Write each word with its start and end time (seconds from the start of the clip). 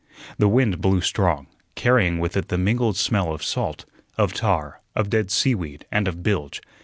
The 0.39 0.47
wind 0.47 0.81
blew 0.81 0.99
strong, 1.01 1.45
carrying 1.75 2.17
with 2.17 2.35
it 2.35 2.47
the 2.47 2.57
mingled 2.57 2.97
smell 2.97 3.31
of 3.31 3.43
salt, 3.43 3.85
of 4.17 4.33
tar, 4.33 4.81
of 4.95 5.11
dead 5.11 5.29
seaweed, 5.29 5.85
and 5.91 6.07
of 6.07 6.23
bilge. 6.23 6.59